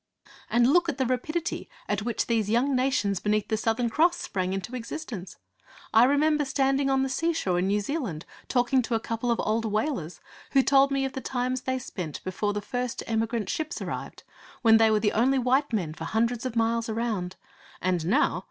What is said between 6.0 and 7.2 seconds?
remember standing on the